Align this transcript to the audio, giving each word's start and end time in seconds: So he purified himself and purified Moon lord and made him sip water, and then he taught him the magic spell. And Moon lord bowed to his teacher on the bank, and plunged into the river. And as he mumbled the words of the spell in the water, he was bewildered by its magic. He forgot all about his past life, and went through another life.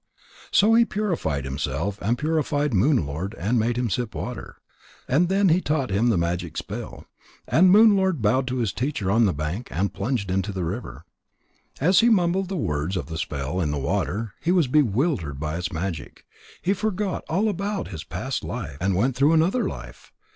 So 0.49 0.73
he 0.73 0.83
purified 0.83 1.45
himself 1.45 1.99
and 2.01 2.17
purified 2.17 2.73
Moon 2.73 3.05
lord 3.05 3.35
and 3.37 3.59
made 3.59 3.77
him 3.77 3.87
sip 3.91 4.15
water, 4.15 4.55
and 5.07 5.29
then 5.29 5.49
he 5.49 5.61
taught 5.61 5.91
him 5.91 6.09
the 6.09 6.17
magic 6.17 6.57
spell. 6.57 7.05
And 7.47 7.69
Moon 7.69 7.95
lord 7.95 8.19
bowed 8.19 8.47
to 8.47 8.55
his 8.57 8.73
teacher 8.73 9.11
on 9.11 9.25
the 9.25 9.31
bank, 9.35 9.67
and 9.69 9.93
plunged 9.93 10.31
into 10.31 10.51
the 10.51 10.63
river. 10.63 11.05
And 11.79 11.89
as 11.89 11.99
he 11.99 12.09
mumbled 12.09 12.49
the 12.49 12.57
words 12.57 12.97
of 12.97 13.09
the 13.09 13.17
spell 13.19 13.61
in 13.61 13.69
the 13.69 13.77
water, 13.77 14.33
he 14.41 14.51
was 14.51 14.67
bewildered 14.67 15.39
by 15.39 15.59
its 15.59 15.71
magic. 15.71 16.25
He 16.63 16.73
forgot 16.73 17.23
all 17.29 17.47
about 17.47 17.89
his 17.89 18.03
past 18.03 18.43
life, 18.43 18.77
and 18.81 18.95
went 18.95 19.15
through 19.15 19.33
another 19.33 19.67
life. 19.69 20.11